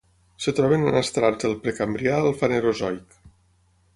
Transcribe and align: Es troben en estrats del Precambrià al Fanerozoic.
Es 0.43 0.47
troben 0.59 0.85
en 0.91 0.97
estrats 1.01 1.43
del 1.47 1.53
Precambrià 1.67 2.17
al 2.21 2.33
Fanerozoic. 2.41 3.17